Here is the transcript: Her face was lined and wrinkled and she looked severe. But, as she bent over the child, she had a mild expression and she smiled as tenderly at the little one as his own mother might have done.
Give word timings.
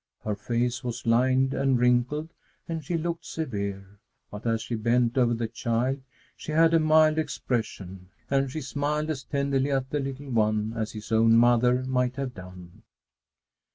Her 0.23 0.33
face 0.35 0.83
was 0.83 1.05
lined 1.05 1.53
and 1.53 1.77
wrinkled 1.77 2.29
and 2.67 2.83
she 2.83 2.97
looked 2.97 3.23
severe. 3.23 3.99
But, 4.31 4.47
as 4.47 4.63
she 4.63 4.73
bent 4.73 5.15
over 5.15 5.35
the 5.35 5.47
child, 5.47 6.01
she 6.35 6.53
had 6.53 6.73
a 6.73 6.79
mild 6.79 7.19
expression 7.19 8.09
and 8.27 8.49
she 8.51 8.61
smiled 8.61 9.11
as 9.11 9.21
tenderly 9.21 9.69
at 9.71 9.91
the 9.91 9.99
little 9.99 10.31
one 10.31 10.73
as 10.75 10.93
his 10.93 11.11
own 11.11 11.35
mother 11.37 11.83
might 11.83 12.15
have 12.15 12.33
done. 12.33 12.81